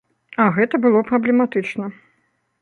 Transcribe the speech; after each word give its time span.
А 0.45 0.47
гэта 0.55 0.79
было 0.85 1.03
праблематычна. 1.11 1.91